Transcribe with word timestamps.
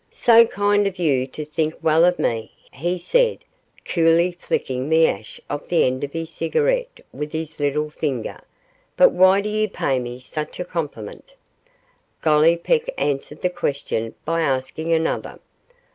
'So 0.09 0.47
kind 0.47 0.87
of 0.87 0.97
you 0.97 1.27
to 1.27 1.45
think 1.45 1.75
well 1.83 2.03
of 2.03 2.17
me,' 2.17 2.51
he 2.71 2.97
said, 2.97 3.37
coolly 3.85 4.31
flicking 4.31 4.89
the 4.89 5.07
ash 5.07 5.39
off 5.47 5.67
the 5.67 5.83
end 5.85 6.03
of 6.03 6.11
his 6.11 6.31
cigarette 6.31 7.01
with 7.13 7.31
his 7.33 7.59
little 7.59 7.91
finger; 7.91 8.39
'but 8.97 9.11
why 9.11 9.41
do 9.41 9.47
you 9.49 9.69
pay 9.69 9.99
me 9.99 10.19
such 10.19 10.59
a 10.59 10.65
compliment?' 10.65 11.35
Gollipeck 12.23 12.91
answered 12.97 13.41
the 13.43 13.51
question 13.51 14.15
by 14.25 14.41
asking 14.41 14.91
another. 14.91 15.37